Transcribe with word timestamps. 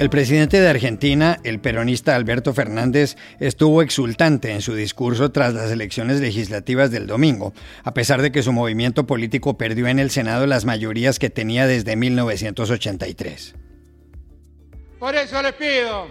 El 0.00 0.08
presidente 0.08 0.58
de 0.62 0.66
Argentina, 0.66 1.38
el 1.44 1.60
peronista 1.60 2.16
Alberto 2.16 2.54
Fernández, 2.54 3.18
estuvo 3.38 3.82
exultante 3.82 4.50
en 4.50 4.62
su 4.62 4.74
discurso 4.74 5.30
tras 5.30 5.52
las 5.52 5.70
elecciones 5.70 6.22
legislativas 6.22 6.90
del 6.90 7.06
domingo, 7.06 7.52
a 7.84 7.92
pesar 7.92 8.22
de 8.22 8.32
que 8.32 8.42
su 8.42 8.50
movimiento 8.50 9.06
político 9.06 9.58
perdió 9.58 9.88
en 9.88 9.98
el 9.98 10.10
Senado 10.10 10.46
las 10.46 10.64
mayorías 10.64 11.18
que 11.18 11.28
tenía 11.28 11.66
desde 11.66 11.96
1983. 11.96 13.54
Por 14.98 15.14
eso 15.16 15.42
les 15.42 15.52
pido 15.52 16.08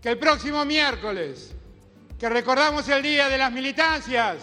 que 0.00 0.10
el 0.10 0.18
próximo 0.18 0.64
miércoles, 0.64 1.56
que 2.16 2.28
recordamos 2.28 2.88
el 2.88 3.02
Día 3.02 3.28
de 3.28 3.38
las 3.38 3.50
Militancias, 3.50 4.36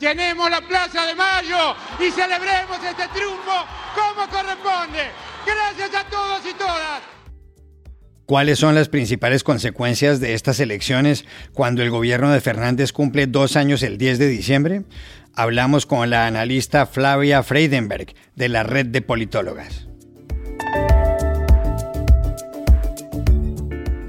llenemos 0.00 0.50
la 0.50 0.62
Plaza 0.62 1.04
de 1.04 1.14
Mayo 1.14 1.76
y 2.00 2.10
celebremos 2.12 2.78
este 2.82 3.08
triunfo 3.08 3.66
como 3.94 4.26
corresponde. 4.26 5.10
Gracias 5.44 5.94
a 5.94 6.08
todos 6.08 6.40
y 6.50 6.54
todas. 6.54 7.17
¿Cuáles 8.28 8.58
son 8.58 8.74
las 8.74 8.90
principales 8.90 9.42
consecuencias 9.42 10.20
de 10.20 10.34
estas 10.34 10.60
elecciones 10.60 11.24
cuando 11.54 11.82
el 11.82 11.88
gobierno 11.88 12.30
de 12.30 12.42
Fernández 12.42 12.92
cumple 12.92 13.26
dos 13.26 13.56
años 13.56 13.82
el 13.82 13.96
10 13.96 14.18
de 14.18 14.28
diciembre? 14.28 14.82
Hablamos 15.34 15.86
con 15.86 16.10
la 16.10 16.26
analista 16.26 16.84
Flavia 16.84 17.42
Freidenberg 17.42 18.08
de 18.36 18.50
la 18.50 18.64
red 18.64 18.84
de 18.84 19.00
politólogas. 19.00 19.88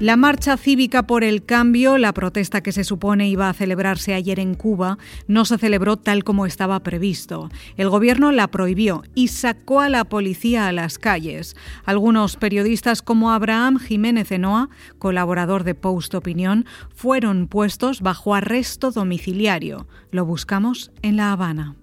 La 0.00 0.16
marcha 0.16 0.56
cívica 0.56 1.06
por 1.06 1.24
el 1.24 1.44
cambio, 1.44 1.98
la 1.98 2.14
protesta 2.14 2.62
que 2.62 2.72
se 2.72 2.84
supone 2.84 3.28
iba 3.28 3.50
a 3.50 3.52
celebrarse 3.52 4.14
ayer 4.14 4.40
en 4.40 4.54
Cuba, 4.54 4.96
no 5.28 5.44
se 5.44 5.58
celebró 5.58 5.98
tal 5.98 6.24
como 6.24 6.46
estaba 6.46 6.80
previsto. 6.82 7.50
El 7.76 7.90
gobierno 7.90 8.32
la 8.32 8.48
prohibió 8.48 9.02
y 9.14 9.28
sacó 9.28 9.80
a 9.80 9.90
la 9.90 10.06
policía 10.06 10.68
a 10.68 10.72
las 10.72 10.96
calles. 10.96 11.54
Algunos 11.84 12.36
periodistas 12.36 13.02
como 13.02 13.30
Abraham 13.30 13.78
Jiménez 13.78 14.32
Enoa, 14.32 14.70
colaborador 14.98 15.64
de 15.64 15.74
Post 15.74 16.14
Opinión, 16.14 16.64
fueron 16.94 17.46
puestos 17.46 18.00
bajo 18.00 18.34
arresto 18.34 18.92
domiciliario. 18.92 19.86
Lo 20.12 20.24
buscamos 20.24 20.92
en 21.02 21.18
La 21.18 21.30
Habana. 21.30 21.76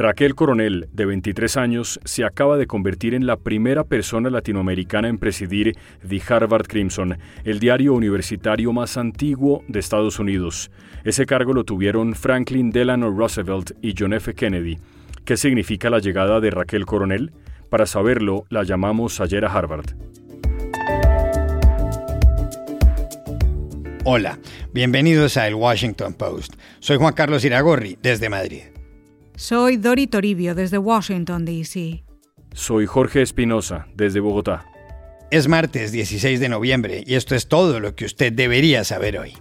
Raquel 0.00 0.36
Coronel, 0.36 0.88
de 0.92 1.06
23 1.06 1.56
años, 1.56 1.98
se 2.04 2.24
acaba 2.24 2.56
de 2.56 2.68
convertir 2.68 3.14
en 3.14 3.26
la 3.26 3.36
primera 3.36 3.82
persona 3.82 4.30
latinoamericana 4.30 5.08
en 5.08 5.18
presidir 5.18 5.76
The 6.08 6.22
Harvard 6.24 6.68
Crimson, 6.68 7.18
el 7.42 7.58
diario 7.58 7.94
universitario 7.94 8.72
más 8.72 8.96
antiguo 8.96 9.64
de 9.66 9.80
Estados 9.80 10.20
Unidos. 10.20 10.70
Ese 11.02 11.26
cargo 11.26 11.52
lo 11.52 11.64
tuvieron 11.64 12.14
Franklin 12.14 12.70
Delano 12.70 13.10
Roosevelt 13.10 13.72
y 13.82 13.96
John 13.98 14.12
F. 14.12 14.34
Kennedy. 14.34 14.78
¿Qué 15.24 15.36
significa 15.36 15.90
la 15.90 15.98
llegada 15.98 16.38
de 16.38 16.52
Raquel 16.52 16.86
Coronel? 16.86 17.32
Para 17.68 17.84
saberlo, 17.84 18.44
la 18.50 18.62
llamamos 18.62 19.20
ayer 19.20 19.44
a 19.44 19.52
Harvard. 19.52 19.96
Hola, 24.04 24.38
bienvenidos 24.72 25.36
a 25.36 25.48
El 25.48 25.56
Washington 25.56 26.14
Post. 26.14 26.54
Soy 26.78 26.98
Juan 26.98 27.14
Carlos 27.14 27.44
Iragorri, 27.44 27.98
desde 28.00 28.28
Madrid. 28.28 28.77
Soy 29.38 29.76
Dori 29.76 30.08
Toribio 30.08 30.56
desde 30.56 30.78
Washington, 30.78 31.44
D.C. 31.44 32.02
Soy 32.54 32.86
Jorge 32.86 33.22
Espinosa 33.22 33.86
desde 33.94 34.18
Bogotá. 34.18 34.66
Es 35.30 35.46
martes 35.46 35.92
16 35.92 36.40
de 36.40 36.48
noviembre 36.48 37.04
y 37.06 37.14
esto 37.14 37.36
es 37.36 37.46
todo 37.46 37.78
lo 37.78 37.94
que 37.94 38.04
usted 38.04 38.32
debería 38.32 38.82
saber 38.82 39.16
hoy. 39.16 39.34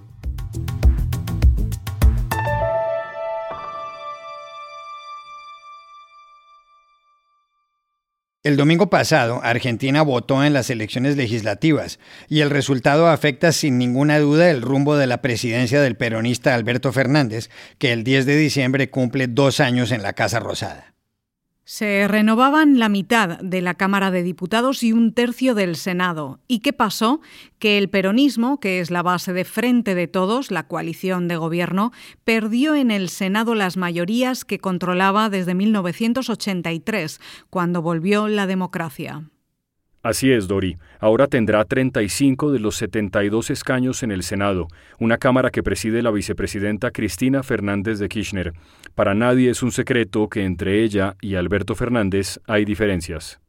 El 8.48 8.56
domingo 8.56 8.90
pasado, 8.90 9.42
Argentina 9.44 10.04
votó 10.04 10.42
en 10.42 10.54
las 10.54 10.70
elecciones 10.70 11.18
legislativas 11.18 12.00
y 12.30 12.40
el 12.40 12.50
resultado 12.50 13.10
afecta 13.10 13.52
sin 13.52 13.78
ninguna 13.78 14.20
duda 14.20 14.50
el 14.50 14.62
rumbo 14.62 14.96
de 14.96 15.06
la 15.06 15.22
presidencia 15.22 15.82
del 15.82 15.98
peronista 15.98 16.56
Alberto 16.56 16.94
Fernández, 16.94 17.50
que 17.78 17.92
el 17.92 18.06
10 18.06 18.26
de 18.26 18.38
diciembre 18.38 18.90
cumple 18.90 19.28
dos 19.28 19.60
años 19.60 19.92
en 19.92 20.02
la 20.02 20.14
Casa 20.14 20.40
Rosada. 20.40 20.97
Se 21.70 22.08
renovaban 22.08 22.80
la 22.80 22.88
mitad 22.88 23.40
de 23.40 23.62
la 23.62 23.74
Cámara 23.74 24.10
de 24.10 24.24
Diputados 24.24 24.84
y 24.84 24.94
un 24.94 25.12
tercio 25.12 25.54
del 25.54 25.76
Senado. 25.76 26.40
¿Y 26.48 26.60
qué 26.60 26.72
pasó? 26.72 27.20
Que 27.60 27.78
el 27.78 27.90
peronismo, 27.90 28.62
que 28.62 28.80
es 28.80 28.90
la 28.90 29.04
base 29.04 29.34
de 29.34 29.44
Frente 29.44 29.94
de 29.94 30.08
Todos, 30.08 30.50
la 30.50 30.70
coalición 30.70 31.28
de 31.28 31.36
gobierno, 31.36 31.92
perdió 32.24 32.74
en 32.74 32.90
el 32.90 33.10
Senado 33.10 33.54
las 33.54 33.76
mayorías 33.76 34.46
que 34.46 34.60
controlaba 34.60 35.30
desde 35.30 35.56
1983, 35.56 37.20
cuando 37.50 37.82
volvió 37.82 38.30
la 38.30 38.48
democracia. 38.48 39.26
Así 40.08 40.32
es, 40.32 40.48
Dori. 40.48 40.78
Ahora 41.02 41.28
tendrá 41.28 41.66
35 41.66 42.54
de 42.54 42.60
los 42.60 42.78
72 42.78 43.50
escaños 43.50 44.04
en 44.04 44.12
el 44.12 44.24
Senado, 44.24 44.70
una 45.00 45.18
Cámara 45.18 45.50
que 45.50 45.64
preside 45.64 46.02
la 46.02 46.12
vicepresidenta 46.12 46.92
Cristina 46.92 47.44
Fernández 47.44 48.00
de 48.00 48.08
Kirchner. 48.08 48.54
Para 48.96 49.14
nadie 49.16 49.50
es 49.50 49.62
un 49.64 49.74
secreto 49.74 50.30
que 50.30 50.46
entre 50.46 50.82
ella 50.82 51.18
y 51.20 51.36
Alberto 51.36 51.76
Fernández 51.76 52.40
hay 52.48 52.64
diferencias. 52.64 53.42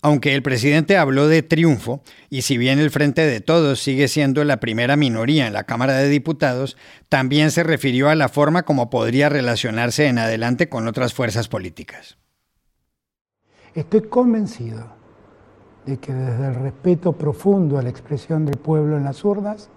Aunque 0.00 0.36
el 0.36 0.42
presidente 0.42 0.96
habló 0.96 1.26
de 1.26 1.42
triunfo, 1.42 2.04
y 2.30 2.42
si 2.42 2.56
bien 2.56 2.78
el 2.78 2.90
Frente 2.90 3.22
de 3.22 3.40
Todos 3.40 3.80
sigue 3.80 4.06
siendo 4.06 4.44
la 4.44 4.60
primera 4.60 4.94
minoría 4.94 5.48
en 5.48 5.54
la 5.54 5.64
Cámara 5.64 5.94
de 5.94 6.08
Diputados, 6.08 6.76
también 7.08 7.50
se 7.50 7.64
refirió 7.64 8.10
a 8.10 8.14
la 8.14 8.28
forma 8.28 8.62
como 8.62 8.90
podría 8.90 9.28
relacionarse 9.28 10.06
en 10.06 10.18
adelante 10.18 10.68
con 10.68 10.86
otras 10.86 11.14
fuerzas 11.14 11.48
políticas. 11.48 12.16
Estoy 13.74 14.02
convencido 14.02 14.95
de 15.86 15.98
que 15.98 16.12
desde 16.12 16.48
el 16.48 16.54
respeto 16.56 17.12
profundo 17.12 17.78
a 17.78 17.82
la 17.82 17.88
expresión 17.88 18.44
del 18.44 18.56
pueblo 18.56 18.96
en 18.96 19.04
las 19.04 19.24
urnas 19.24 19.68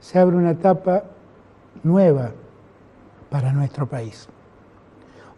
se 0.00 0.18
abre 0.18 0.36
una 0.36 0.52
etapa 0.52 1.04
nueva 1.82 2.32
para 3.30 3.52
nuestro 3.52 3.86
país. 3.86 4.26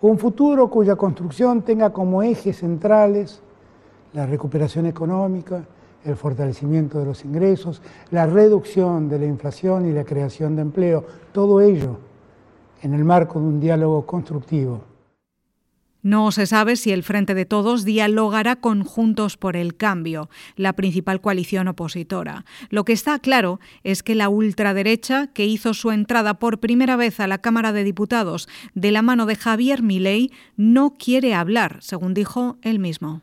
Un 0.00 0.18
futuro 0.18 0.70
cuya 0.70 0.94
construcción 0.94 1.62
tenga 1.62 1.92
como 1.92 2.22
ejes 2.22 2.58
centrales 2.58 3.42
la 4.12 4.26
recuperación 4.26 4.86
económica, 4.86 5.64
el 6.04 6.14
fortalecimiento 6.14 7.00
de 7.00 7.06
los 7.06 7.24
ingresos, 7.24 7.82
la 8.10 8.26
reducción 8.26 9.08
de 9.08 9.18
la 9.18 9.26
inflación 9.26 9.86
y 9.88 9.92
la 9.92 10.04
creación 10.04 10.54
de 10.54 10.62
empleo, 10.62 11.04
todo 11.32 11.60
ello 11.60 11.98
en 12.82 12.94
el 12.94 13.04
marco 13.04 13.40
de 13.40 13.46
un 13.46 13.58
diálogo 13.58 14.06
constructivo 14.06 14.95
no 16.06 16.30
se 16.30 16.46
sabe 16.46 16.76
si 16.76 16.92
el 16.92 17.02
Frente 17.02 17.34
de 17.34 17.46
Todos 17.46 17.84
dialogará 17.84 18.54
con 18.54 18.84
Juntos 18.84 19.36
por 19.36 19.56
el 19.56 19.76
Cambio, 19.76 20.30
la 20.54 20.72
principal 20.74 21.20
coalición 21.20 21.66
opositora. 21.66 22.44
Lo 22.70 22.84
que 22.84 22.92
está 22.92 23.18
claro 23.18 23.58
es 23.82 24.04
que 24.04 24.14
la 24.14 24.28
ultraderecha, 24.28 25.26
que 25.26 25.46
hizo 25.46 25.74
su 25.74 25.90
entrada 25.90 26.34
por 26.34 26.60
primera 26.60 26.94
vez 26.94 27.18
a 27.18 27.26
la 27.26 27.38
Cámara 27.38 27.72
de 27.72 27.82
Diputados 27.82 28.48
de 28.74 28.92
la 28.92 29.02
mano 29.02 29.26
de 29.26 29.34
Javier 29.34 29.82
Milei, 29.82 30.30
no 30.56 30.94
quiere 30.96 31.34
hablar, 31.34 31.78
según 31.80 32.14
dijo 32.14 32.56
él 32.62 32.78
mismo. 32.78 33.22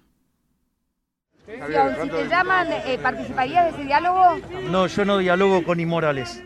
Si 1.46 2.10
te 2.10 2.28
llaman, 2.28 2.68
eh, 2.70 3.00
¿participarías 3.02 3.64
de 3.64 3.70
ese 3.72 3.86
diálogo? 3.86 4.26
No, 4.70 4.88
yo 4.88 5.06
no 5.06 5.20
dialogo 5.20 5.64
con 5.64 5.80
inmorales. 5.80 6.44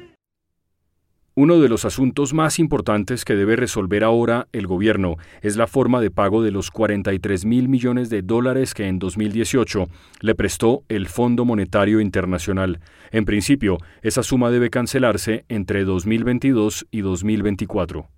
Uno 1.40 1.60
de 1.60 1.70
los 1.70 1.86
asuntos 1.86 2.34
más 2.34 2.58
importantes 2.58 3.24
que 3.24 3.36
debe 3.36 3.56
resolver 3.56 4.04
ahora 4.04 4.48
el 4.54 4.66
gobierno 4.66 5.18
es 5.44 5.56
la 5.56 5.68
forma 5.68 6.02
de 6.02 6.10
pago 6.10 6.42
de 6.42 6.50
los 6.50 6.72
43 6.72 7.46
mil 7.46 7.70
millones 7.70 8.10
de 8.10 8.24
dólares 8.24 8.74
que 8.74 8.88
en 8.88 8.98
2018 8.98 9.88
le 10.22 10.34
prestó 10.34 10.82
el 10.90 11.06
Fondo 11.06 11.46
Monetario 11.46 12.02
Internacional. 12.02 12.80
En 13.12 13.26
principio, 13.26 13.78
esa 14.02 14.24
suma 14.24 14.50
debe 14.50 14.72
cancelarse 14.72 15.46
entre 15.48 15.84
2022 15.84 16.88
y 16.90 17.02
2024. 17.02 18.10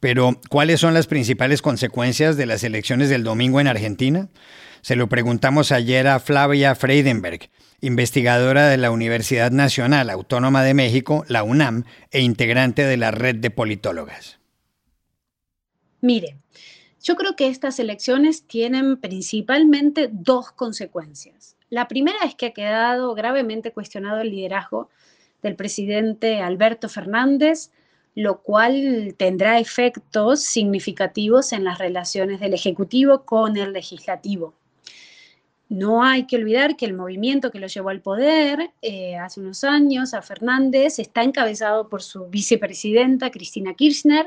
Pero, 0.00 0.40
¿cuáles 0.48 0.80
son 0.80 0.94
las 0.94 1.06
principales 1.06 1.60
consecuencias 1.60 2.38
de 2.38 2.46
las 2.46 2.64
elecciones 2.64 3.10
del 3.10 3.22
domingo 3.22 3.60
en 3.60 3.66
Argentina? 3.66 4.30
Se 4.80 4.96
lo 4.96 5.10
preguntamos 5.10 5.72
ayer 5.72 6.08
a 6.08 6.20
Flavia 6.20 6.74
Freidenberg, 6.74 7.50
investigadora 7.82 8.68
de 8.68 8.78
la 8.78 8.90
Universidad 8.90 9.50
Nacional 9.50 10.08
Autónoma 10.08 10.62
de 10.62 10.72
México, 10.72 11.24
la 11.28 11.42
UNAM, 11.42 11.84
e 12.10 12.20
integrante 12.20 12.84
de 12.84 12.96
la 12.96 13.10
red 13.10 13.36
de 13.36 13.50
politólogas. 13.50 14.38
Mire, 16.00 16.36
yo 17.02 17.16
creo 17.16 17.34
que 17.36 17.48
estas 17.48 17.80
elecciones 17.80 18.46
tienen 18.46 18.96
principalmente 18.96 20.08
dos 20.10 20.52
consecuencias. 20.52 21.56
La 21.68 21.88
primera 21.88 22.18
es 22.24 22.36
que 22.36 22.46
ha 22.46 22.52
quedado 22.52 23.14
gravemente 23.14 23.72
cuestionado 23.72 24.20
el 24.20 24.30
liderazgo 24.30 24.88
del 25.42 25.56
presidente 25.56 26.40
Alberto 26.40 26.88
Fernández, 26.88 27.72
lo 28.14 28.42
cual 28.42 29.14
tendrá 29.16 29.58
efectos 29.58 30.42
significativos 30.42 31.52
en 31.52 31.64
las 31.64 31.78
relaciones 31.78 32.38
del 32.38 32.54
Ejecutivo 32.54 33.24
con 33.24 33.56
el 33.56 33.72
Legislativo. 33.72 34.54
No 35.72 36.04
hay 36.04 36.26
que 36.26 36.36
olvidar 36.36 36.76
que 36.76 36.84
el 36.84 36.92
movimiento 36.92 37.50
que 37.50 37.58
lo 37.58 37.66
llevó 37.66 37.88
al 37.88 38.02
poder 38.02 38.72
eh, 38.82 39.16
hace 39.16 39.40
unos 39.40 39.64
años, 39.64 40.12
a 40.12 40.20
Fernández, 40.20 40.98
está 40.98 41.22
encabezado 41.22 41.88
por 41.88 42.02
su 42.02 42.26
vicepresidenta 42.26 43.30
Cristina 43.30 43.72
Kirchner, 43.72 44.26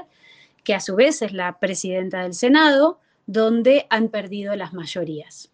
que 0.63 0.73
a 0.73 0.79
su 0.79 0.95
vez 0.95 1.21
es 1.21 1.33
la 1.33 1.59
presidenta 1.59 2.23
del 2.23 2.33
Senado, 2.33 2.99
donde 3.27 3.85
han 3.91 4.09
perdido 4.09 4.55
las 4.55 4.73
mayorías. 4.73 5.51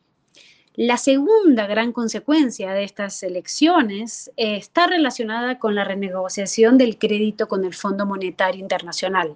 La 0.76 0.96
segunda 0.96 1.68
gran 1.68 1.92
consecuencia 1.92 2.72
de 2.72 2.86
estas 2.86 3.22
elecciones 3.22 4.32
eh, 4.38 4.56
está 4.56 4.88
relacionada 4.88 5.60
con 5.60 5.76
la 5.76 5.84
renegociación 5.84 6.78
del 6.78 6.98
crédito 6.98 7.50
con 7.50 7.66
el 7.66 7.74
Fondo 7.74 8.06
Monetario 8.06 8.62
Internacional, 8.62 9.36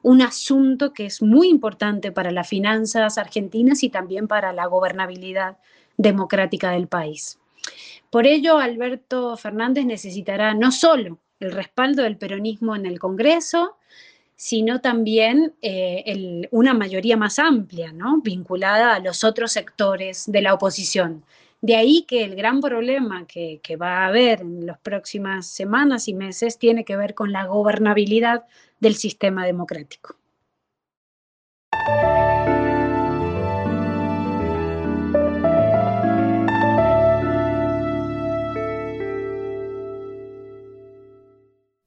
un 0.00 0.22
asunto 0.22 0.94
que 0.94 1.04
es 1.04 1.20
muy 1.20 1.50
importante 1.50 2.12
para 2.12 2.30
las 2.30 2.48
finanzas 2.48 3.18
argentinas 3.18 3.82
y 3.82 3.90
también 3.90 4.26
para 4.26 4.54
la 4.54 4.64
gobernabilidad 4.64 5.58
democrática 5.96 6.70
del 6.72 6.88
país. 6.88 7.38
Por 8.10 8.26
ello, 8.26 8.58
Alberto 8.58 9.36
Fernández 9.36 9.86
necesitará 9.86 10.54
no 10.54 10.70
solo 10.70 11.18
el 11.40 11.52
respaldo 11.52 12.02
del 12.02 12.18
peronismo 12.18 12.76
en 12.76 12.86
el 12.86 12.98
Congreso, 12.98 13.76
sino 14.36 14.80
también 14.80 15.54
eh, 15.62 16.48
una 16.50 16.74
mayoría 16.74 17.16
más 17.16 17.38
amplia, 17.38 17.92
¿no? 17.92 18.20
vinculada 18.20 18.94
a 18.94 18.98
los 18.98 19.24
otros 19.24 19.52
sectores 19.52 20.24
de 20.30 20.42
la 20.42 20.54
oposición. 20.54 21.24
De 21.60 21.76
ahí 21.76 22.04
que 22.08 22.24
el 22.24 22.34
gran 22.34 22.60
problema 22.60 23.24
que, 23.26 23.60
que 23.62 23.76
va 23.76 24.00
a 24.00 24.06
haber 24.08 24.40
en 24.40 24.66
las 24.66 24.78
próximas 24.80 25.46
semanas 25.46 26.08
y 26.08 26.14
meses 26.14 26.58
tiene 26.58 26.84
que 26.84 26.96
ver 26.96 27.14
con 27.14 27.30
la 27.30 27.46
gobernabilidad 27.46 28.44
del 28.80 28.96
sistema 28.96 29.46
democrático. 29.46 30.16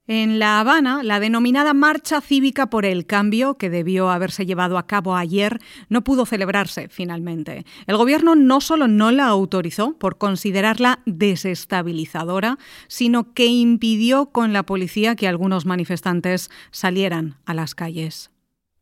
En 0.08 0.38
La 0.38 0.60
Habana, 0.60 1.02
la 1.02 1.18
denominada 1.18 1.74
Marcha 1.74 2.20
Cívica 2.20 2.70
por 2.70 2.84
el 2.84 3.06
Cambio, 3.06 3.54
que 3.54 3.70
debió 3.70 4.08
haberse 4.08 4.46
llevado 4.46 4.78
a 4.78 4.86
cabo 4.86 5.16
ayer, 5.16 5.58
no 5.88 6.04
pudo 6.04 6.26
celebrarse 6.26 6.88
finalmente. 6.88 7.66
El 7.88 7.96
gobierno 7.96 8.36
no 8.36 8.60
solo 8.60 8.86
no 8.86 9.10
la 9.10 9.26
autorizó 9.26 9.98
por 9.98 10.16
considerarla 10.16 11.00
desestabilizadora, 11.06 12.56
sino 12.86 13.32
que 13.32 13.46
impidió 13.46 14.26
con 14.26 14.52
la 14.52 14.62
policía 14.62 15.16
que 15.16 15.26
algunos 15.26 15.66
manifestantes 15.66 16.50
salieran 16.70 17.38
a 17.44 17.54
las 17.54 17.74
calles. 17.74 18.30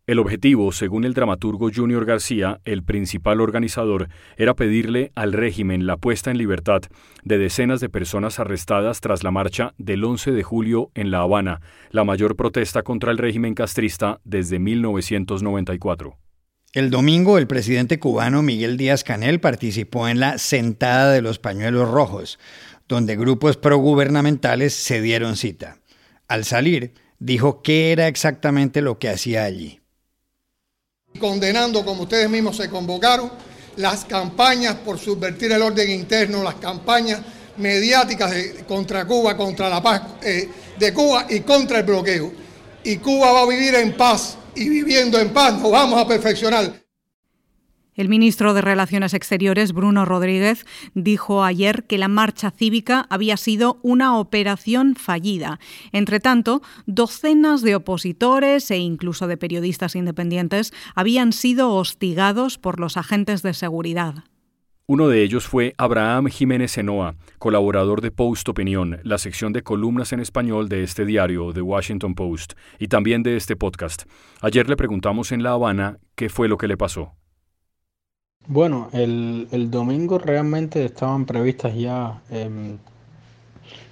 El 0.07 0.19
objetivo, 0.19 0.71
según 0.71 1.05
el 1.05 1.15
dramaturgo 1.15 1.71
Junior 1.75 2.05
García, 2.05 2.61
el 2.67 2.83
principal 2.83 3.41
organizador, 3.41 4.11
era 4.37 4.53
pedirle 4.53 5.13
al 5.15 5.33
régimen 5.33 5.87
la 5.87 5.97
puesta 5.97 6.31
en 6.31 6.37
libertad 6.37 6.83
de 7.23 7.39
decenas 7.39 7.81
de 7.81 7.89
personas 7.89 8.39
arrestadas 8.39 9.01
tras 9.01 9.23
la 9.23 9.31
marcha 9.31 9.73
del 9.79 10.05
11 10.05 10.33
de 10.33 10.43
julio 10.43 10.91
en 10.95 11.11
La 11.11 11.21
Habana, 11.21 11.63
la 11.89 12.05
mayor 12.05 12.37
protesta 12.37 12.83
contra 12.83 13.13
el 13.13 13.17
régimen 13.17 13.55
castrista 13.55 14.21
desde 14.25 14.59
1994. 14.59 16.19
El 16.75 16.91
domingo, 16.91 17.39
el 17.39 17.47
presidente 17.47 17.99
cubano 17.99 18.43
Miguel 18.43 18.77
Díaz 18.77 19.05
Canel 19.05 19.41
participó 19.41 20.07
en 20.07 20.21
la 20.21 20.37
Sentada 20.37 21.13
de 21.13 21.23
los 21.23 21.39
Pañuelos 21.39 21.91
Rojos, 21.91 22.39
donde 22.89 23.17
grupos 23.17 23.57
progubernamentales 23.57 24.75
se 24.75 25.01
dieron 25.01 25.37
cita. 25.37 25.79
Al 26.29 26.45
salir, 26.45 26.93
dijo 27.19 27.63
qué 27.63 27.91
era 27.91 28.07
exactamente 28.07 28.83
lo 28.83 28.99
que 28.99 29.09
hacía 29.09 29.45
allí 29.45 29.81
condenando, 31.19 31.85
como 31.85 32.03
ustedes 32.03 32.29
mismos 32.29 32.57
se 32.57 32.69
convocaron, 32.69 33.31
las 33.77 34.05
campañas 34.05 34.75
por 34.77 34.99
subvertir 34.99 35.53
el 35.53 35.63
orden 35.63 35.91
interno, 35.91 36.43
las 36.43 36.57
campañas 36.57 37.21
mediáticas 37.57 38.33
contra 38.67 39.07
Cuba, 39.07 39.37
contra 39.37 39.69
la 39.69 39.83
paz 39.83 40.03
eh, 40.23 40.49
de 40.79 40.93
Cuba 40.93 41.27
y 41.29 41.41
contra 41.41 41.79
el 41.79 41.85
bloqueo. 41.85 42.33
Y 42.83 42.97
Cuba 42.97 43.33
va 43.33 43.41
a 43.43 43.47
vivir 43.47 43.75
en 43.75 43.97
paz 43.97 44.37
y 44.55 44.69
viviendo 44.69 45.19
en 45.19 45.33
paz 45.33 45.55
nos 45.55 45.71
vamos 45.71 46.01
a 46.01 46.07
perfeccionar. 46.07 46.84
El 47.97 48.09
ministro 48.09 48.55
de 48.55 48.61
Relaciones 48.61 49.15
Exteriores, 49.15 49.73
Bruno 49.73 50.05
Rodríguez, 50.05 50.67
dijo 50.95 51.45
ayer 51.45 51.85
que 51.85 51.97
la 51.97 52.09
marcha 52.09 52.51
cívica 52.51 53.07
había 53.09 53.37
sido 53.37 53.79
una 53.83 54.19
operación 54.19 54.97
fallida. 54.97 55.61
Entre 55.93 56.19
tanto, 56.19 56.61
docenas 56.87 57.63
de 57.63 57.77
opositores 57.77 58.71
e 58.73 58.79
incluso 58.79 59.29
de 59.29 59.37
periodistas 59.37 59.95
independientes 59.95 60.73
habían 60.97 61.33
sido 61.33 61.73
hostigados 61.73 62.59
por 62.59 62.81
los 62.81 62.97
agentes 62.97 63.43
de 63.43 63.55
seguridad. 63.55 64.25
Uno 64.87 65.09
de 65.09 65.23
ellos 65.23 65.47
fue 65.47 65.73
Abraham 65.79 66.27
Jiménez 66.27 66.77
Enoa, 66.77 67.15
colaborador 67.39 68.03
de 68.03 68.11
Post 68.11 68.49
Opinión, 68.51 68.99
la 69.03 69.17
sección 69.17 69.55
de 69.55 69.63
columnas 69.63 70.13
en 70.13 70.21
español 70.21 70.69
de 70.69 70.83
este 70.83 71.07
diario, 71.07 71.55
The 71.55 71.63
Washington 71.63 72.15
Post, 72.15 72.53
y 72.79 72.89
también 72.89 73.23
de 73.23 73.37
este 73.37 73.57
podcast. 73.57 74.03
Ayer 74.43 74.69
le 74.69 74.77
preguntamos 74.77 75.33
en 75.33 75.43
La 75.43 75.53
Habana 75.53 76.01
qué 76.17 76.29
fue 76.29 76.49
lo 76.49 76.59
que 76.59 76.69
le 76.69 76.77
pasó. 76.77 77.15
Bueno, 78.47 78.89
el, 78.93 79.49
el 79.53 79.71
domingo 79.71 80.19
realmente 80.19 80.85
estaban 80.85 81.27
previstas 81.27 81.75
ya 81.77 82.23
em, 82.31 82.79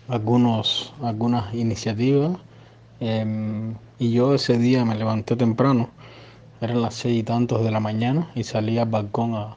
algunos, 0.09 0.93
algunas 1.03 1.53
iniciativas 1.55 2.39
em, 3.01 3.75
y 3.99 4.13
yo 4.13 4.35
ese 4.35 4.59
día 4.59 4.85
me 4.85 4.95
levanté 4.97 5.37
temprano, 5.37 5.91
eran 6.61 6.83
las 6.83 6.95
seis 6.95 7.21
y 7.21 7.25
tantos 7.25 7.65
de 7.65 7.71
la 7.71 7.81
mañana 7.81 8.31
y 8.35 8.45
salí 8.45 8.79
al 8.79 8.89
balcón 8.91 9.35
a, 9.35 9.57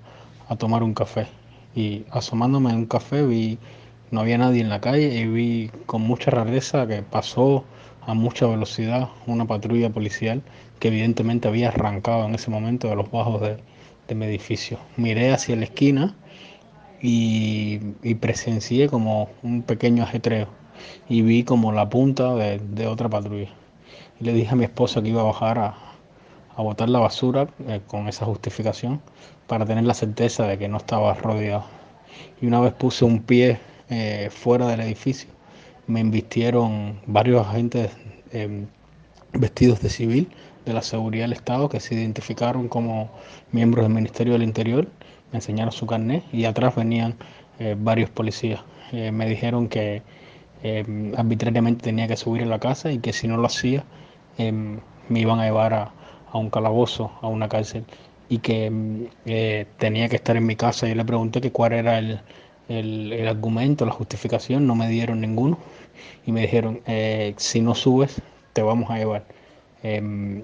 a 0.50 0.56
tomar 0.58 0.84
un 0.84 0.94
café. 0.94 1.28
Y 1.76 2.06
asomándome 2.12 2.72
en 2.72 2.78
un 2.78 2.86
café 2.88 3.26
vi 3.26 3.60
no 4.12 4.22
había 4.22 4.38
nadie 4.38 4.62
en 4.62 4.70
la 4.70 4.82
calle 4.82 5.14
y 5.20 5.28
vi 5.28 5.72
con 5.88 6.02
mucha 6.04 6.32
rareza 6.32 6.88
que 6.88 7.04
pasó 7.04 7.66
a 8.02 8.14
mucha 8.14 8.48
velocidad 8.48 9.10
una 9.28 9.46
patrulla 9.46 9.90
policial 9.92 10.44
que 10.80 10.90
evidentemente 10.90 11.48
había 11.48 11.70
arrancado 11.70 12.26
en 12.26 12.36
ese 12.36 12.52
momento 12.52 12.88
de 12.90 12.96
los 12.96 13.12
bajos 13.12 13.42
de, 13.42 13.58
de 14.08 14.16
mi 14.16 14.26
edificio. 14.26 14.80
Miré 14.98 15.32
hacia 15.32 15.56
la 15.56 15.66
esquina 15.66 16.16
y, 17.02 17.80
presencié 18.16 18.90
como 18.90 19.30
un 19.44 19.62
pequeño 19.62 20.04
ajetreo 20.04 20.48
y 21.10 21.22
vi 21.22 21.44
como 21.44 21.72
la 21.72 21.90
punta 21.90 22.36
de, 22.36 22.88
otra 22.88 23.10
patrulla. 23.10 23.50
Y 24.20 24.26
le 24.26 24.34
dije 24.34 24.52
a 24.52 24.56
mi 24.56 24.66
esposa 24.66 25.02
que 25.02 25.10
iba 25.10 25.22
a 25.22 25.26
bajar 25.26 25.60
a, 25.60 25.76
a 26.56 26.62
botar 26.62 26.90
la 26.90 27.00
basura 27.00 27.48
eh, 27.68 27.82
con 27.88 28.08
esa 28.08 28.26
justificación 28.26 29.02
para 29.48 29.66
tener 29.66 29.84
la 29.84 29.94
certeza 29.94 30.48
de 30.48 30.58
que 30.58 30.68
no 30.68 30.78
estaba 30.78 31.14
rodeado. 31.14 31.66
Y 32.42 32.48
una 32.48 32.60
vez 32.62 32.74
puse 32.74 33.06
un 33.06 33.22
pie 33.22 33.60
eh, 33.90 34.30
fuera 34.32 34.68
del 34.68 34.82
edificio, 34.82 35.30
me 35.88 36.00
invistieron 36.00 37.00
varios 37.06 37.46
agentes 37.46 37.92
em, 38.32 38.66
vestidos 39.34 39.82
de 39.82 39.90
civil 39.90 40.30
de 40.66 40.74
la 40.74 40.82
Seguridad 40.82 41.26
del 41.26 41.34
Estado 41.34 41.70
que 41.70 41.80
se 41.80 41.96
identificaron 41.96 42.68
como 42.68 43.10
miembros 43.52 43.86
del 43.86 43.94
Ministerio 43.94 44.34
del 44.34 44.44
Interior, 44.44 44.88
me 45.32 45.38
enseñaron 45.38 45.72
su 45.72 45.86
carnet 45.86 46.24
y 46.32 46.46
atrás 46.46 46.76
venían 46.76 47.16
eh, 47.60 47.76
varios 47.78 48.10
policías. 48.10 48.62
Eh, 48.92 49.12
me 49.12 49.28
dijeron 49.28 49.68
que 49.68 50.02
eh, 50.64 51.14
arbitrariamente 51.18 51.84
tenía 51.84 52.08
que 52.08 52.18
subir 52.18 52.44
a 52.44 52.46
la 52.46 52.60
casa 52.60 52.92
y 52.92 53.00
que 53.00 53.14
si 53.14 53.28
no 53.28 53.38
lo 53.38 53.48
hacía 53.48 53.84
me 54.38 55.20
iban 55.20 55.40
a 55.40 55.46
llevar 55.46 55.74
a, 55.74 55.92
un 56.34 56.50
calabozo, 56.50 57.12
a 57.22 57.28
una 57.28 57.48
cárcel 57.48 57.86
y 58.28 58.40
que 58.40 59.10
tenía 59.78 60.10
que 60.10 60.18
estar 60.18 60.36
en 60.36 60.46
mi 60.46 60.58
casa. 60.58 60.88
Yo 60.88 60.96
le 60.96 61.06
pregunté 61.06 61.40
que 61.40 61.52
cuál 61.52 61.72
era 61.72 62.00
el, 62.00 62.20
el 62.68 63.28
argumento, 63.28 63.86
la 63.86 63.94
justificación, 63.94 64.68
no 64.68 64.76
me 64.76 64.90
dieron 64.90 65.22
ninguno 65.22 65.58
y 66.26 66.34
me 66.34 66.42
dijeron, 66.42 66.82
si 67.38 67.62
no 67.62 67.76
subes, 67.76 68.22
te 68.52 68.62
vamos 68.62 68.90
a 68.92 68.98
llevar. 68.98 69.24
Em, 69.84 70.44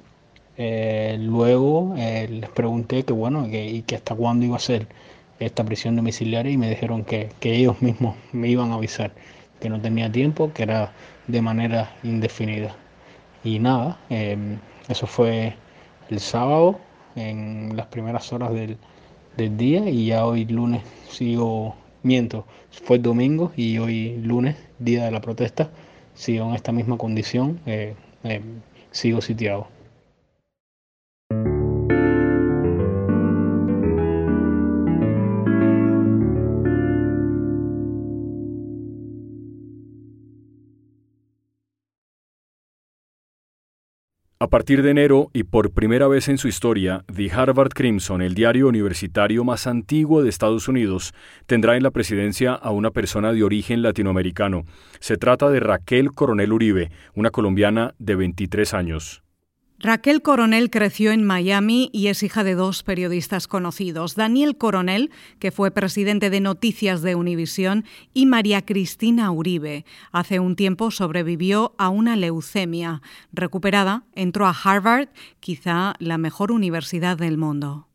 eh, 0.64 1.18
luego 1.20 1.96
eh, 1.98 2.28
les 2.30 2.50
pregunté 2.52 3.04
que 3.04 3.14
bueno, 3.14 3.48
y 3.48 3.82
que 3.82 3.96
hasta 3.96 4.14
cuándo 4.14 4.46
iba 4.46 4.58
a 4.58 4.60
ser 4.60 4.88
esta 5.40 5.64
prisión 5.64 5.96
domiciliaria 5.96 6.52
y 6.52 6.58
me 6.58 6.70
dijeron 6.70 7.04
que, 7.04 7.32
ellos 7.42 7.82
mismos 7.82 8.16
me 8.32 8.48
iban 8.48 8.72
a 8.72 8.76
avisar, 8.76 9.12
que 9.60 9.70
no 9.70 9.82
tenía 9.82 10.12
tiempo, 10.12 10.52
que 10.54 10.62
era 10.64 10.94
de 11.26 11.42
manera 11.42 11.96
indefinida. 12.04 12.76
Y 13.44 13.58
nada, 13.58 13.98
em, 14.10 14.60
eso 14.88 15.08
fue 15.08 15.56
el 16.10 16.20
sábado, 16.20 16.80
en 17.16 17.76
las 17.76 17.88
primeras 17.88 18.32
horas 18.32 18.54
del, 18.54 18.78
día 19.58 19.90
y 19.90 20.08
ya 20.08 20.26
hoy 20.28 20.46
lunes 20.46 20.84
sigo, 21.10 21.76
miento, 22.04 22.46
fue 22.70 23.00
domingo 23.00 23.52
y 23.56 23.80
hoy 23.80 24.18
lunes, 24.18 24.56
día 24.78 25.06
de 25.06 25.12
la 25.12 25.22
protesta, 25.22 25.72
sigo 26.14 26.48
en 26.50 26.56
esta 26.56 26.72
misma 26.72 26.98
condición. 26.98 27.60
Eh, 27.66 27.96
em, 28.24 28.62
sigo 28.92 29.22
sitiado. 29.22 29.81
Partir 44.52 44.84
de 44.84 44.92
enero 44.92 45.30
y 45.32 45.44
por 45.44 45.72
primera 45.72 46.10
vez 46.10 46.28
en 46.28 46.38
su 46.38 46.50
historia, 46.50 47.06
The 47.16 47.32
Harvard 47.32 47.70
Crimson, 47.70 48.22
el 48.22 48.34
diario 48.34 48.68
universitario 48.68 49.46
más 49.46 49.66
antiguo 49.66 50.22
de 50.22 50.30
Estados 50.30 50.68
Unidos, 50.68 51.14
tendrá 51.46 51.78
en 51.78 51.84
la 51.84 51.92
presidencia 51.92 52.54
a 52.54 52.72
una 52.72 52.92
persona 52.92 53.32
de 53.32 53.46
origen 53.46 53.82
latinoamericano. 53.82 54.66
Se 55.00 55.16
trata 55.16 55.50
de 55.50 55.62
Raquel 55.62 56.12
Coronel 56.12 56.52
Uribe, 56.52 56.92
una 57.16 57.30
colombiana 57.30 57.96
de 57.98 58.16
23 58.16 58.74
años. 58.74 59.24
Raquel 59.84 60.22
Coronel 60.22 60.70
creció 60.70 61.12
en 61.12 61.24
Miami 61.24 61.90
y 61.92 62.08
es 62.08 62.22
hija 62.22 62.44
de 62.44 62.54
dos 62.54 62.84
periodistas 62.84 63.48
conocidos, 63.48 64.14
Daniel 64.14 64.56
Coronel, 64.56 65.10
que 65.40 65.50
fue 65.50 65.72
presidente 65.72 66.30
de 66.30 66.40
Noticias 66.40 67.02
de 67.02 67.16
Univisión, 67.16 67.84
y 68.14 68.28
María 68.28 68.64
Cristina 68.64 69.32
Uribe. 69.32 69.86
Hace 70.12 70.40
un 70.40 70.56
tiempo 70.56 70.92
sobrevivió 70.92 71.74
a 71.80 71.90
una 71.90 72.16
leucemia. 72.16 73.02
Recuperada, 73.34 74.04
entró 74.14 74.46
a 74.46 74.56
Harvard, 74.56 75.10
quizá 75.40 75.96
la 75.98 76.20
mejor 76.20 76.52
universidad 76.52 77.18
del 77.18 77.40
mundo. 77.40 77.88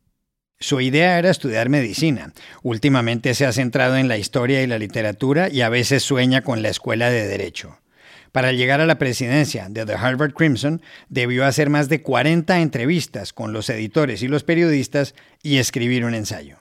Su 0.58 0.80
idea 0.80 1.20
era 1.20 1.30
estudiar 1.30 1.68
medicina. 1.68 2.32
Últimamente 2.64 3.32
se 3.34 3.46
ha 3.46 3.52
centrado 3.52 3.96
en 3.96 4.08
la 4.08 4.18
historia 4.18 4.60
y 4.60 4.66
la 4.66 4.80
literatura 4.80 5.48
y 5.52 5.60
a 5.60 5.68
veces 5.68 6.02
sueña 6.02 6.42
con 6.42 6.62
la 6.62 6.70
escuela 6.70 7.10
de 7.10 7.28
derecho. 7.28 7.78
Para 8.36 8.52
llegar 8.52 8.82
a 8.82 8.86
la 8.86 8.98
presidencia 8.98 9.70
de 9.70 9.86
The 9.86 9.94
Harvard 9.94 10.34
Crimson, 10.34 10.82
debió 11.08 11.46
hacer 11.46 11.70
más 11.70 11.88
de 11.88 12.02
40 12.02 12.60
entrevistas 12.60 13.32
con 13.32 13.54
los 13.54 13.70
editores 13.70 14.22
y 14.22 14.28
los 14.28 14.44
periodistas 14.44 15.14
y 15.42 15.56
escribir 15.56 16.04
un 16.04 16.12
ensayo. 16.14 16.58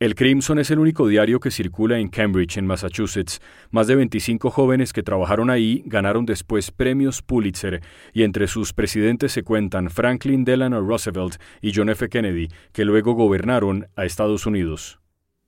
El 0.00 0.16
Crimson 0.16 0.58
es 0.58 0.72
el 0.72 0.80
único 0.80 1.06
diario 1.06 1.38
que 1.38 1.52
circula 1.52 2.00
en 2.00 2.08
Cambridge, 2.08 2.56
en 2.56 2.66
Massachusetts. 2.66 3.40
Más 3.70 3.86
de 3.86 3.94
25 3.94 4.50
jóvenes 4.50 4.92
que 4.92 5.04
trabajaron 5.04 5.50
ahí 5.50 5.84
ganaron 5.86 6.26
después 6.26 6.72
premios 6.72 7.22
Pulitzer, 7.22 7.80
y 8.12 8.24
entre 8.24 8.48
sus 8.48 8.72
presidentes 8.72 9.30
se 9.30 9.44
cuentan 9.44 9.90
Franklin 9.90 10.44
Delano 10.44 10.80
Roosevelt 10.80 11.36
y 11.62 11.70
John 11.72 11.90
F. 11.90 12.08
Kennedy, 12.08 12.48
que 12.72 12.84
luego 12.84 13.12
gobernaron 13.12 13.86
a 13.94 14.04
Estados 14.04 14.46
Unidos. 14.46 14.98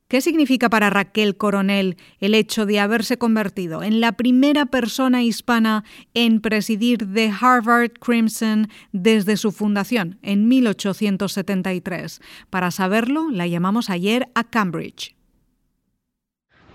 ¿Qué 0.09 0.21
significa 0.21 0.71
para 0.71 0.89
Raquel 0.89 1.37
Coronel 1.37 1.97
el 2.21 2.37
hecho 2.37 2.65
de 2.65 2.79
haberse 2.79 3.19
convertido 3.19 3.83
en 3.83 4.01
la 4.01 4.13
primera 4.13 4.67
persona 4.67 5.25
hispana 5.25 5.83
en 6.15 6.41
presidir 6.41 7.13
The 7.13 7.33
Harvard 7.41 7.95
Crimson 7.95 8.69
desde 8.93 9.37
su 9.37 9.51
fundación 9.51 10.21
en 10.23 10.47
1873? 10.47 12.21
Para 12.51 12.71
saberlo, 12.71 13.31
la 13.33 13.49
llamamos 13.49 13.91
ayer 13.91 14.29
a 14.37 14.45
Cambridge. 14.45 15.17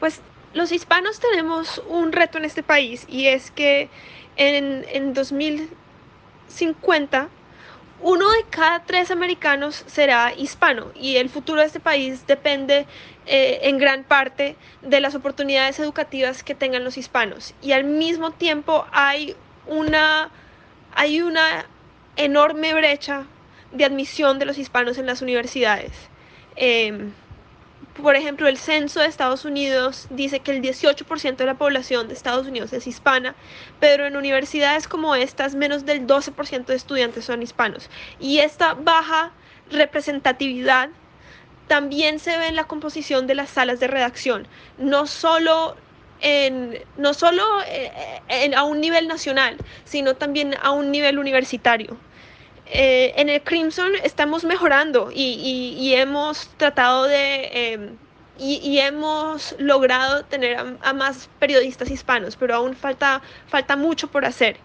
Pues 0.02 0.20
los 0.54 0.74
hispanos 0.74 1.22
tenemos 1.22 1.82
un 1.88 2.12
reto 2.12 2.38
en 2.38 2.44
este 2.44 2.64
país 2.64 3.06
y 3.08 3.28
es 3.28 3.50
que 3.52 3.90
en, 4.36 4.84
en 4.92 5.14
2050 5.14 7.30
uno 8.04 8.30
de 8.32 8.44
cada 8.50 8.84
tres 8.84 9.12
americanos 9.12 9.84
será 9.88 10.34
hispano 10.34 10.92
y 10.96 11.18
el 11.18 11.30
futuro 11.30 11.62
de 11.62 11.68
este 11.68 11.80
país 11.80 12.26
depende 12.26 12.88
eh, 13.28 13.60
en 13.64 13.78
gran 13.78 14.04
parte 14.04 14.56
de 14.82 15.00
las 15.00 15.14
oportunidades 15.14 15.80
educativas 15.80 16.44
que 16.44 16.56
tengan 16.56 16.84
los 16.84 16.98
hispanos. 16.98 17.54
Y 17.62 17.74
al 17.74 17.84
mismo 17.84 18.32
tiempo 18.32 18.86
hay 18.92 19.36
una, 19.68 20.32
hay 20.94 21.22
una 21.22 21.66
enorme 22.16 22.74
brecha 22.74 23.26
de 23.72 23.86
admisión 23.86 24.40
de 24.40 24.46
los 24.46 24.58
hispanos 24.58 24.98
en 24.98 25.06
las 25.06 25.22
universidades. 25.22 25.92
Em, 26.56 27.14
por 28.02 28.16
ejemplo, 28.16 28.48
el 28.48 28.58
censo 28.58 29.00
de 29.00 29.08
Estados 29.08 29.46
Unidos 29.46 30.08
dice 30.10 30.40
que 30.40 30.52
el 30.52 30.62
18% 30.62 31.36
de 31.36 31.46
la 31.46 31.56
población 31.56 32.08
de 32.08 32.14
Estados 32.14 32.48
Unidos 32.48 32.72
es 32.74 32.88
hispana, 32.88 33.36
pero 33.80 34.06
en 34.06 34.16
universidades 34.16 34.88
como 34.88 35.16
estas 35.16 35.56
menos 35.56 35.86
del 35.86 36.08
12% 36.08 36.66
de 36.66 36.76
estudiantes 36.76 37.26
son 37.26 37.42
hispanos. 37.42 37.90
Y 38.20 38.40
esta 38.40 38.74
baja 38.76 39.32
representatividad 39.70 40.90
también 41.68 42.20
se 42.20 42.38
ve 42.38 42.48
en 42.48 42.56
la 42.56 42.66
composición 42.66 43.28
de 43.28 43.36
las 43.36 43.50
salas 43.50 43.80
de 43.80 43.88
redacción, 43.88 44.48
no 44.78 45.08
solo 45.08 45.76
en, 46.22 46.80
no 46.98 47.14
solo 47.14 47.44
eh, 47.68 48.52
a 48.56 48.64
un 48.64 48.80
nivel 48.80 49.08
nacional, 49.08 49.58
sino 49.84 50.16
también 50.16 50.56
a 50.62 50.72
un 50.72 50.92
nivel 50.92 51.20
universitario. 51.20 51.98
Eh, 52.68 53.14
en 53.18 53.30
el 53.30 53.42
Crimson 53.42 53.92
estamos 54.04 54.44
mejorando 54.44 55.12
y, 55.14 55.94
hemos 55.96 56.48
tratado 56.58 57.04
de... 57.06 57.74
Em, 57.74 57.98
y, 58.40 58.80
hemos 58.80 59.56
logrado 59.60 60.24
tener 60.26 60.58
a, 60.82 60.94
más 60.94 61.30
periodistas 61.40 61.92
hispanos, 61.92 62.36
pero 62.36 62.56
aún 62.56 62.76
falta, 62.76 63.22
falta 63.48 63.76
mucho 63.76 64.08
por 64.10 64.26
hacer. 64.26 64.58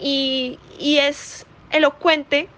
Y, 0.00 0.58
es 0.78 1.46
elocuente 1.70 2.48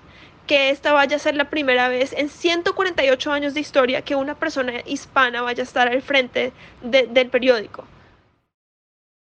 que 0.46 0.70
esta 0.70 0.92
vaya 0.92 1.16
a 1.16 1.18
ser 1.20 1.37
la 1.37 1.49
primera 1.49 1.88
vez 1.88 2.12
en 2.12 2.28
148 2.28 3.32
años 3.32 3.54
de 3.54 3.60
historia 3.60 4.02
que 4.02 4.16
una 4.16 4.34
persona 4.38 4.72
hispana 4.84 5.42
vaya 5.42 5.62
a 5.62 5.64
estar 5.64 5.88
al 5.88 6.02
frente 6.02 6.52
del 6.82 7.28
periódico. 7.30 7.84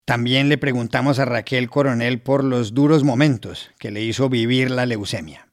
También 0.10 0.50
le 0.50 0.58
preguntamos 0.58 1.20
a 1.20 1.26
Raquel 1.26 1.70
Coronel 1.70 2.20
por 2.20 2.44
los 2.44 2.74
duros 2.74 3.04
momentos 3.04 3.70
que 3.78 3.92
le 3.92 4.02
hizo 4.02 4.28
vivir 4.28 4.72
la 4.72 4.88
leucemia. 4.88 5.48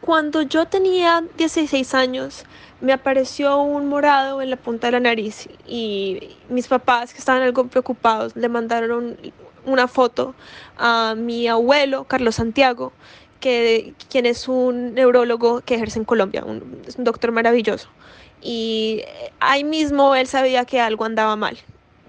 Cuando 0.00 0.42
yo 0.42 0.66
tenía 0.66 1.22
16 1.36 1.94
años, 1.94 2.44
me 2.80 2.92
apareció 2.92 3.58
un 3.62 3.86
morado 3.86 4.42
en 4.42 4.50
la 4.50 4.56
punta 4.56 4.88
de 4.88 4.90
la 4.94 4.98
nariz 4.98 5.48
y 5.68 6.34
mis 6.48 6.66
papás, 6.66 7.12
que 7.12 7.20
estaban 7.20 7.42
algo 7.42 7.68
preocupados, 7.68 8.34
le 8.34 8.48
mandaron 8.48 9.16
una 9.64 9.86
foto 9.86 10.34
a 10.76 11.14
mi 11.16 11.46
abuelo, 11.46 12.06
Carlos 12.08 12.34
Santiago, 12.34 12.92
que, 13.38 13.94
quien 14.10 14.26
es 14.26 14.48
un 14.48 14.94
neurólogo 14.94 15.60
que 15.60 15.76
ejerce 15.76 16.00
en 16.00 16.04
Colombia, 16.04 16.42
un, 16.44 16.82
un 16.98 17.04
doctor 17.04 17.30
maravilloso. 17.30 17.88
Y 18.42 19.02
ahí 19.38 19.62
mismo 19.62 20.16
él 20.16 20.26
sabía 20.26 20.64
que 20.64 20.80
algo 20.80 21.04
andaba 21.04 21.36
mal. 21.36 21.56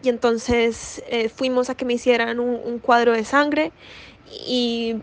Y 0.01 0.09
entonces 0.09 1.03
eh, 1.07 1.29
fuimos 1.29 1.69
a 1.69 1.75
que 1.75 1.85
me 1.85 1.93
hicieran 1.93 2.39
un, 2.39 2.79
cuadro 2.79 3.13
de 3.13 3.25
sangre 3.25 3.71
y 4.47 4.95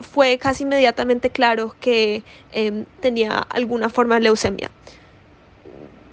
fue 0.00 0.38
casi 0.38 0.62
inmediatamente 0.64 1.30
claro 1.30 1.74
que 1.80 2.22
em, 2.52 2.84
tenía 3.00 3.38
alguna 3.38 3.90
forma 3.90 4.16
de 4.16 4.22
leucemia. 4.22 4.70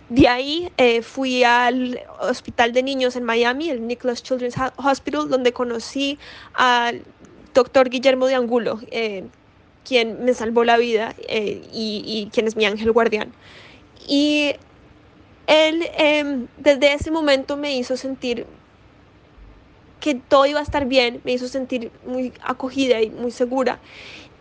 De 0.10 0.28
ahí 0.28 0.70
eh, 0.76 1.02
fui 1.02 1.46
al 1.46 2.02
hospital 2.20 2.74
de 2.74 2.84
niños 2.84 3.16
en 3.16 3.24
Miami, 3.24 3.70
el 3.70 3.88
Nicholas 3.88 4.22
Children's 4.22 4.56
Hospital, 4.76 5.30
donde 5.30 5.54
conocí 5.54 6.20
al 6.54 7.04
doctor 7.54 7.90
Guillermo 7.90 8.28
de 8.28 8.36
Angulo, 8.36 8.82
eh, 8.92 9.24
quien 9.86 10.26
me 10.26 10.34
salvó 10.34 10.66
la 10.66 10.78
vida 10.78 11.16
y, 11.30 12.30
quien 12.34 12.48
es 12.48 12.58
mi 12.58 12.66
ángel 12.66 12.92
guardián. 12.92 13.32
Y 14.06 14.54
él 15.52 15.90
em, 15.98 16.48
desde 16.58 16.94
ese 16.94 17.12
momento 17.12 17.58
me 17.58 17.76
hizo 17.76 17.98
sentir 17.98 18.48
que 20.00 20.16
todo 20.16 20.46
iba 20.46 20.62
a 20.62 20.64
estar 20.64 20.86
bien, 20.86 21.22
me 21.26 21.34
hizo 21.34 21.50
sentir 21.50 21.92
muy 22.06 22.32
acogida 22.42 23.02
y 23.02 23.10
muy 23.10 23.32
segura. 23.32 23.80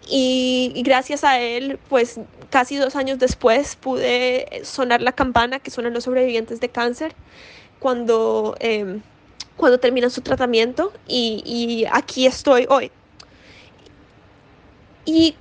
Y, 0.09 0.73
gracias 0.85 1.25
a 1.25 1.41
él, 1.41 1.79
pues 1.89 2.21
casi 2.49 2.77
dos 2.77 2.95
años 2.95 3.19
después 3.19 3.77
pude 3.77 4.63
sonar 4.65 5.03
la 5.03 5.13
campana 5.13 5.59
que 5.59 5.71
suenan 5.71 5.95
los 5.95 6.05
sobrevivientes 6.05 6.61
de 6.61 6.69
cáncer 6.69 7.15
cuando, 7.81 8.55
em, 8.61 9.03
cuando 9.57 9.79
terminan 9.79 10.11
su 10.11 10.21
tratamiento 10.21 10.93
y, 11.09 11.87
aquí 11.93 12.27
estoy 12.27 12.67
hoy. 12.71 12.93
Y 15.05 15.35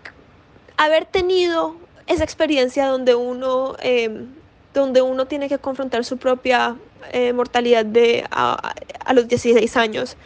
haber 0.77 1.05
tenido 1.05 1.75
esa 2.07 2.23
experiencia 2.23 2.87
donde 2.87 3.13
uno, 3.13 3.75
em, 3.81 4.27
donde 4.73 5.01
uno 5.01 5.25
tiene 5.25 5.49
que 5.49 5.57
confrontar 5.57 6.05
su 6.05 6.17
propia 6.17 6.75
eh, 7.11 7.33
mortalidad 7.33 7.85
de 7.85 8.25
a, 8.31 8.73
los 9.13 9.27
16 9.27 9.77
años 9.77 10.17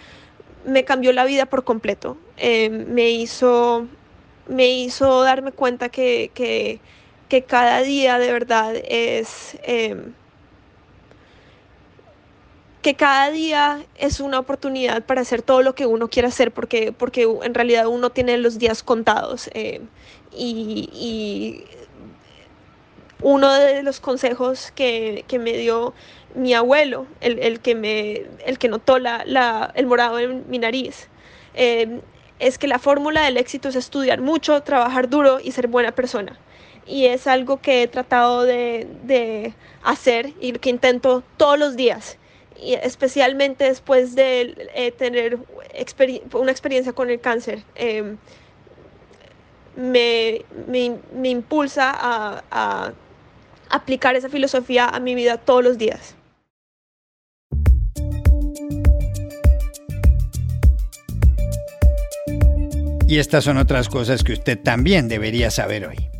me 0.66 0.86
cambió 0.86 1.12
la 1.14 1.26
vida 1.26 1.46
por 1.46 1.64
completo. 1.64 2.18
Eh, 2.38 2.70
me, 2.70 3.10
hizo, 3.12 3.88
me 4.48 4.70
hizo 4.70 5.22
darme 5.24 5.52
cuenta 5.52 5.90
que, 5.90 6.32
que, 6.34 6.80
cada 7.48 7.82
día 7.82 8.20
de 8.20 8.32
verdad 8.32 8.76
es... 8.76 9.58
Em, 9.64 10.14
que 12.84 12.96
cada 12.96 13.32
día 13.32 13.86
es 13.96 14.20
una 14.20 14.40
oportunidad 14.40 15.04
para 15.04 15.22
hacer 15.22 15.42
todo 15.42 15.62
lo 15.62 15.74
que 15.74 15.86
uno 15.86 16.10
quiere 16.10 16.28
hacer, 16.28 16.52
porque, 16.52 16.92
porque 16.92 17.24
en 17.42 17.54
realidad 17.54 17.88
uno 17.88 18.10
tiene 18.10 18.38
los 18.38 18.60
días 18.60 18.84
contados. 18.84 19.50
Eh, 19.54 19.82
y, 20.36 21.64
uno 23.24 23.53
de 23.53 23.84
los 23.84 24.00
consejos 24.00 24.72
que, 24.75 25.24
que 25.27 25.39
me 25.39 25.53
dio 25.53 25.94
mi 26.36 26.53
abuelo, 26.53 27.08
el, 27.22 27.39
el, 27.39 27.60
que, 27.62 27.74
me, 27.74 28.25
el 28.46 28.60
que 28.60 28.68
notó 28.68 29.00
la, 29.00 29.24
la, 29.25 29.72
el 29.75 29.88
morado 29.88 30.20
en 30.20 30.44
mi 30.50 30.60
nariz. 30.60 31.08
Eh, 31.56 32.01
es 32.39 32.58
que 32.58 32.68
la 32.68 32.80
fórmula 32.80 33.24
del 33.24 33.38
éxito 33.38 33.70
es 33.70 33.75
estudiar 33.75 34.20
mucho, 34.20 34.62
trabajar 34.62 35.10
duro 35.10 35.39
y 35.42 35.51
ser 35.51 35.68
buena 35.68 35.94
persona. 35.94 36.38
Y 36.86 37.06
es 37.06 37.27
algo 37.27 37.62
que 37.62 37.84
he 37.84 37.88
tratado 37.88 38.44
de, 38.44 38.88
de 39.03 39.53
hacer 39.84 40.34
y 40.42 40.51
que 40.53 40.70
intento 40.70 41.24
todos 41.38 41.58
los 41.58 41.77
días. 41.77 42.18
Y 42.62 42.74
especialmente 42.74 43.63
después 43.63 44.15
de 44.15 44.70
eh, 44.75 44.92
tener 44.92 45.39
una 46.34 46.51
experiencia 46.51 46.92
con 46.92 47.10
el 47.10 47.22
cáncer. 47.22 47.63
Eh, 47.75 48.15
me, 49.75 50.44
me, 50.68 50.98
me, 51.15 51.30
impulsa 51.30 51.92
a 52.51 52.94
aplicar 53.70 54.15
esa 54.15 54.29
filosofía 54.29 54.88
a 54.88 55.00
mi 55.00 55.15
vida 55.15 55.38
todos 55.38 55.63
los 55.63 55.77
días. 55.77 56.15
Y 63.08 63.20
estas 63.20 63.43
son 63.43 63.58
otras 63.58 63.89
cosas 63.89 64.24
que 64.24 64.34
usted 64.34 64.60
también 64.60 65.08
debería 65.08 65.51
saber 65.51 65.86
hoy. 65.86 66.12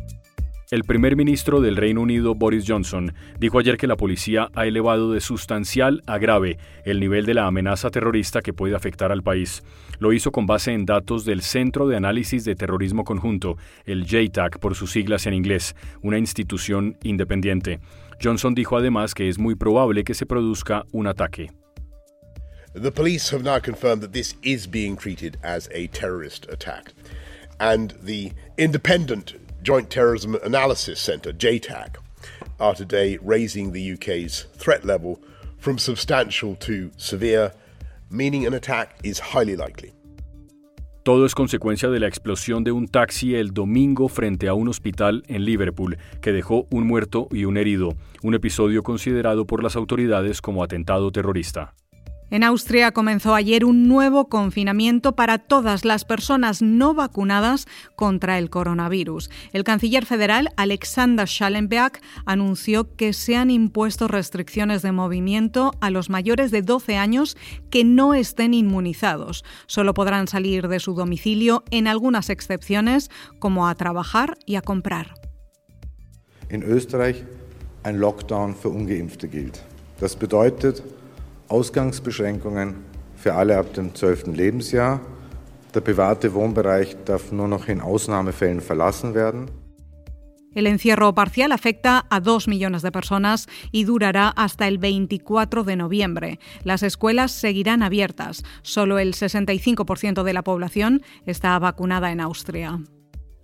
El 0.74 0.82
primer 0.82 1.14
ministro 1.14 1.60
del 1.60 1.76
Reino 1.76 2.00
Unido, 2.00 2.34
Boris 2.34 2.64
Johnson, 2.66 3.14
dijo 3.38 3.60
ayer 3.60 3.76
que 3.76 3.86
la 3.86 3.96
policía 3.96 4.50
ha 4.56 4.66
elevado 4.66 5.12
de 5.12 5.20
sustancial 5.20 6.02
a 6.08 6.18
grave 6.18 6.58
el 6.84 6.98
nivel 6.98 7.26
de 7.26 7.34
la 7.34 7.46
amenaza 7.46 7.90
terrorista 7.90 8.42
que 8.42 8.52
puede 8.52 8.74
afectar 8.74 9.12
al 9.12 9.22
país. 9.22 9.62
Lo 10.00 10.12
hizo 10.12 10.32
con 10.32 10.46
base 10.46 10.72
en 10.72 10.84
datos 10.84 11.24
del 11.24 11.42
Centro 11.42 11.86
de 11.86 11.96
Análisis 11.96 12.44
de 12.44 12.56
Terrorismo 12.56 13.04
Conjunto, 13.04 13.56
el 13.84 14.04
JTAC 14.04 14.58
por 14.58 14.74
sus 14.74 14.90
siglas 14.90 15.28
en 15.28 15.34
inglés, 15.34 15.76
una 16.02 16.18
institución 16.18 16.98
independiente. 17.04 17.78
Johnson 18.20 18.56
dijo 18.56 18.76
además 18.76 19.14
que 19.14 19.28
es 19.28 19.38
muy 19.38 19.54
probable 19.54 20.02
que 20.02 20.14
se 20.14 20.26
produzca 20.26 20.86
un 20.90 21.06
ataque. 21.06 21.52
Joint 29.64 29.88
Terrorism 29.88 30.34
Analysis 30.44 31.00
Centre, 31.00 31.32
JTAC, 31.32 31.96
are 32.60 32.74
today 32.74 33.18
raising 33.22 33.72
the 33.72 33.94
UK's 33.94 34.46
threat 34.58 34.84
level 34.84 35.18
from 35.56 35.78
substantial 35.78 36.54
to 36.56 36.90
severe, 36.98 37.50
meaning 38.10 38.46
an 38.46 38.52
attack 38.52 38.98
is 39.02 39.18
highly 39.18 39.56
likely. 39.56 39.94
Todo 41.02 41.24
es 41.24 41.34
consecuencia 41.34 41.88
de 41.88 41.98
la 41.98 42.08
explosión 42.08 42.62
de 42.62 42.72
un 42.72 42.88
taxi 42.88 43.36
el 43.36 43.52
domingo 43.52 44.08
frente 44.08 44.48
a 44.48 44.54
un 44.54 44.68
hospital 44.68 45.22
en 45.28 45.46
Liverpool, 45.46 45.96
que 46.20 46.32
dejó 46.32 46.66
un 46.70 46.86
muerto 46.86 47.28
y 47.30 47.46
un 47.46 47.56
herido, 47.56 47.96
un 48.22 48.34
episodio 48.34 48.82
considerado 48.82 49.46
por 49.46 49.62
las 49.62 49.76
autoridades 49.76 50.42
como 50.42 50.62
atentado 50.62 51.10
terrorista. 51.10 51.74
En 52.30 52.42
Austria 52.42 52.92
comenzó 52.92 53.34
ayer 53.34 53.64
un 53.64 53.86
nuevo 53.86 54.28
confinamiento 54.28 55.14
para 55.14 55.38
todas 55.38 55.84
las 55.84 56.04
personas 56.04 56.62
no 56.62 56.94
vacunadas 56.94 57.66
contra 57.96 58.38
el 58.38 58.50
coronavirus. 58.50 59.30
El 59.52 59.62
canciller 59.62 60.06
federal 60.06 60.48
Alexander 60.56 61.28
Schallenberg 61.28 62.00
anunció 62.24 62.96
que 62.96 63.12
se 63.12 63.36
han 63.36 63.50
impuesto 63.50 64.08
restricciones 64.08 64.82
de 64.82 64.92
movimiento 64.92 65.72
a 65.80 65.90
los 65.90 66.10
mayores 66.10 66.50
de 66.50 66.62
12 66.62 66.96
años 66.96 67.36
que 67.70 67.84
no 67.84 68.14
estén 68.14 68.54
inmunizados. 68.54 69.44
Solo 69.66 69.94
podrán 69.94 70.26
salir 70.26 70.68
de 70.68 70.80
su 70.80 70.94
domicilio 70.94 71.62
en 71.70 71.86
algunas 71.86 72.30
excepciones, 72.30 73.10
como 73.38 73.68
a 73.68 73.74
trabajar 73.74 74.38
y 74.46 74.56
a 74.56 74.62
comprar. 74.62 75.14
En 76.48 76.62
Österreich 76.62 77.24
ein 77.82 77.98
Lockdown 77.98 78.54
für 78.54 78.70
ungeimpfte 78.70 79.28
gilt. 79.28 79.62
Das 80.00 80.16
bedeutet 80.16 80.82
Ausgangsbeschränkungen 81.48 82.76
für 83.16 83.34
alle 83.34 83.58
ab 83.58 83.72
dem 83.74 83.94
12. 83.94 84.28
Lebensjahr. 84.28 85.00
Der 85.74 85.80
private 85.80 86.32
Wohnbereich 86.34 86.96
darf 87.04 87.32
nur 87.32 87.48
noch 87.48 87.68
in 87.68 87.80
Ausnahmefällen 87.80 88.60
verlassen 88.60 89.14
werden. 89.14 89.50
El 90.54 90.68
encierro 90.68 91.14
parcial 91.14 91.50
afecta 91.50 92.06
a 92.10 92.20
dos 92.20 92.46
millones 92.46 92.82
de 92.82 92.92
personas 92.92 93.48
y 93.72 93.84
durará 93.84 94.28
hasta 94.28 94.68
el 94.68 94.78
24 94.78 95.64
de 95.64 95.74
noviembre. 95.76 96.38
Las 96.62 96.84
escuelas 96.84 97.32
seguirán 97.32 97.82
abiertas. 97.82 98.44
Solo 98.62 99.00
el 99.00 99.14
65% 99.14 100.22
de 100.22 100.32
la 100.32 100.42
población 100.42 101.02
está 101.26 101.58
vacunada 101.58 102.12
en 102.12 102.20
Austria. 102.20 102.80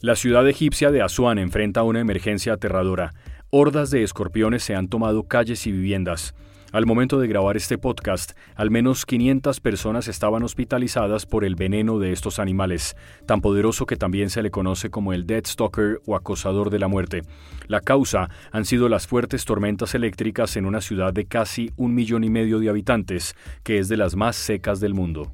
La 0.00 0.14
ciudad 0.14 0.48
egipcia 0.48 0.92
de 0.92 1.02
Asuán 1.02 1.38
enfrenta 1.38 1.82
una 1.82 2.00
emergencia 2.00 2.52
aterradora. 2.52 3.12
Hordas 3.50 3.90
de 3.90 4.04
escorpiones 4.04 4.62
se 4.62 4.76
han 4.76 4.88
tomado 4.88 5.24
calles 5.24 5.66
y 5.66 5.72
viviendas. 5.72 6.34
Al 6.72 6.86
momento 6.86 7.18
de 7.18 7.26
grabar 7.26 7.56
este 7.56 7.78
podcast, 7.78 8.32
al 8.54 8.70
menos 8.70 9.04
500 9.04 9.58
personas 9.60 10.06
estaban 10.06 10.44
hospitalizadas 10.44 11.26
por 11.26 11.44
el 11.44 11.56
veneno 11.56 11.98
de 11.98 12.12
estos 12.12 12.38
animales, 12.38 12.96
tan 13.26 13.40
poderoso 13.40 13.86
que 13.86 13.96
también 13.96 14.30
se 14.30 14.42
le 14.42 14.52
conoce 14.52 14.88
como 14.88 15.12
el 15.12 15.26
Dead 15.26 15.44
Stalker 15.44 16.00
o 16.06 16.14
acosador 16.14 16.70
de 16.70 16.78
la 16.78 16.86
muerte. 16.86 17.22
La 17.66 17.80
causa 17.80 18.30
han 18.52 18.64
sido 18.64 18.88
las 18.88 19.08
fuertes 19.08 19.44
tormentas 19.44 19.96
eléctricas 19.96 20.56
en 20.56 20.64
una 20.64 20.80
ciudad 20.80 21.12
de 21.12 21.24
casi 21.24 21.72
un 21.76 21.94
millón 21.94 22.22
y 22.22 22.30
medio 22.30 22.60
de 22.60 22.68
habitantes, 22.68 23.34
que 23.64 23.78
es 23.78 23.88
de 23.88 23.96
las 23.96 24.14
más 24.14 24.36
secas 24.36 24.78
del 24.78 24.94
mundo. 24.94 25.32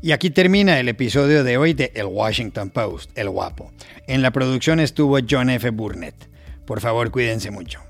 Y 0.00 0.12
aquí 0.12 0.30
termina 0.30 0.80
el 0.80 0.88
episodio 0.88 1.44
de 1.44 1.58
hoy 1.58 1.74
de 1.74 1.92
El 1.94 2.06
Washington 2.06 2.70
Post, 2.70 3.10
El 3.18 3.28
Guapo. 3.28 3.70
En 4.06 4.22
la 4.22 4.30
producción 4.30 4.80
estuvo 4.80 5.18
John 5.28 5.50
F. 5.50 5.68
Burnett. 5.68 6.30
Por 6.64 6.80
favor, 6.80 7.10
cuídense 7.10 7.50
mucho. 7.50 7.89